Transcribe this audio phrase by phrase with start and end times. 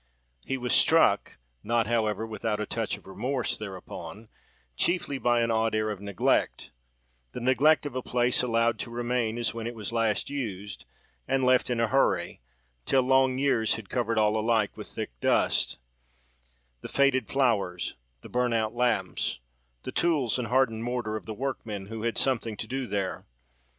[0.43, 4.29] He was struck, not however without a touch of remorse thereupon,
[4.75, 6.71] chiefly by an odd air of neglect,
[7.33, 10.85] the neglect of a place allowed to remain as when it was last used,
[11.27, 12.41] and left in a hurry,
[12.87, 15.77] till long years had covered all alike with thick dust
[16.81, 19.39] —the faded flowers, the burnt out lamps,
[19.83, 23.27] the tools and hardened mortar of the workmen who had had something to do there.